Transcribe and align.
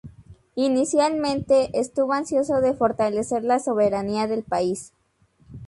Inicialmente, 0.55 1.69
estuvo 1.79 2.13
ansioso 2.13 2.59
de 2.59 2.73
fortalecer 2.73 3.43
la 3.43 3.59
soberanía 3.59 4.25
del 4.25 4.41
país. 4.41 4.93